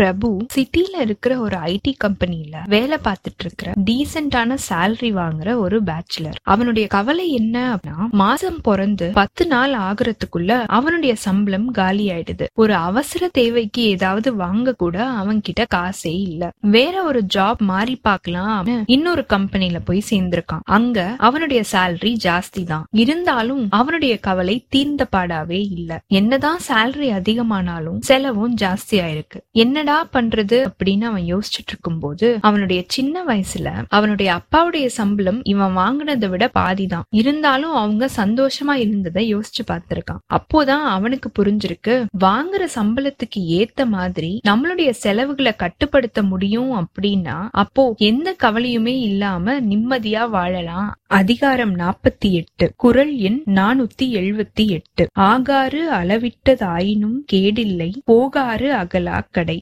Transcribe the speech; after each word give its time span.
பிரபு 0.00 0.28
சிட்டில 0.54 0.94
இருக்கிற 1.00 1.32
ஒரு 1.38 1.56
ஐடி 1.56 1.92
கம்பெனில 1.96 2.62
வேலை 2.66 2.96
பார்த்துட்டு 3.04 3.42
இருக்கிற 3.44 3.70
டீசென்டான 3.84 4.56
சேலரி 4.68 5.10
வாங்குற 5.18 5.48
ஒரு 5.64 5.78
பேச்சுலர் 5.82 6.38
அவனுடைய 6.42 6.84
கவலை 6.88 7.26
என்ன 7.32 7.56
அப்படின்னா 7.74 8.06
மாசம் 8.10 8.60
பிறந்து 8.62 9.06
பத்து 9.14 9.44
நாள் 9.46 9.72
ஆகுறதுக்குள்ள 9.88 10.52
அவனுடைய 10.78 11.12
சம்பளம் 11.26 11.68
காலி 11.70 12.06
ஆயிடுது. 12.08 12.46
ஒரு 12.54 12.74
அவசர 12.88 13.28
தேவைக்கு 13.32 13.82
ஏதாவது 13.82 14.28
வாங்க 14.34 14.74
கூட 14.82 14.96
அவன் 15.22 15.40
கிட்ட 15.40 15.64
காசே 15.74 16.12
இல்ல. 16.26 16.42
வேற 16.76 17.02
ஒரு 17.02 17.20
ஜாப் 17.34 17.60
மாறி 17.70 17.96
பாக்கலாம் 17.96 18.70
இன்னொரு 18.86 19.24
கம்பெனில 19.26 19.78
போய் 19.78 20.02
சேர்ந்திருக்கான். 20.10 20.64
அங்க 20.76 20.98
அவனுடைய 21.18 21.60
சேலரி 21.72 22.14
ஜாஸ்தி 22.26 22.62
தான். 22.64 22.86
இருந்தாலும் 23.02 23.64
அவனுடைய 23.70 24.14
கவலை 24.18 24.56
தீர்ந்த 24.68 25.06
பாடாவே 25.16 25.60
இல்ல. 25.76 26.00
என்னதான் 26.20 26.60
சேலரி 26.68 27.10
அதிகமானாலும் 27.20 28.00
செலவும் 28.10 28.56
ஜாஸ்தி 28.60 28.96
ஆயிருக்கு. 29.04 29.40
என்னடா 29.64 29.89
பண்றது 29.90 30.66
அப்படின்னு 30.70 31.04
அவன் 31.04 31.22
யோசிச்சுட்டு 31.22 31.68
இருக்கும்போது 31.68 32.38
அவனுடைய 32.40 32.84
சின்ன 32.86 33.24
வயசுல 33.24 33.70
அவனுடைய 33.88 34.40
அப்பாவுடைய 34.40 34.86
சம்பளம் 34.86 35.44
இவன் 35.44 35.76
வாங்கினதை 35.76 36.28
விட 36.28 36.50
பாதிதான். 36.58 37.02
இருந்தாலும் 37.10 37.72
அவங்க 37.72 38.08
சந்தோஷமா 38.16 38.72
இருந்ததை 38.76 39.36
யோசிச்சு 39.36 39.64
பார்த்திருக்கான். 39.70 40.22
அப்போதான் 40.34 40.84
அவனுக்கு 40.96 41.30
புரிஞ்சிருக்கு 41.38 42.04
வாங்குற 42.24 42.66
சம்பளத்துக்கு 42.74 43.38
ஏத்த 43.38 43.86
மாதிரி 43.86 44.40
நம்மளுடைய 44.48 44.90
செலவுகளை 44.90 45.56
கட்டுப்படுத்த 45.56 46.22
முடியும் 46.22 46.86
அப்படின்னா 46.86 47.48
அப்போ 47.50 47.94
எந்த 47.96 48.36
கவலையுமே 48.42 49.00
இல்லாம 49.00 49.60
நிம்மதியா 49.60 50.30
வாழலாம். 50.30 50.94
அதிகாரம் 51.06 51.76
நாற்பத்தி 51.76 52.30
எட்டு 52.30 52.72
குரல் 52.76 53.16
எண் 53.16 53.42
நானூத்தி 53.46 54.02
எழுபத்தி 54.02 54.66
எட்டு. 54.66 55.08
ஆகாறு 55.12 55.92
அளவிட்டதாயினும் 55.92 57.16
கேடில்லை 57.32 57.92
போகாறு 58.04 58.70
அகலா 58.72 59.20
கடை 59.30 59.58